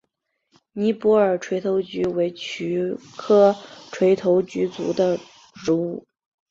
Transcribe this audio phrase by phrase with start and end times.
[0.71, 3.55] 尼泊尔垂头菊为菊科
[3.91, 5.19] 垂头菊属的
[5.63, 6.03] 植物。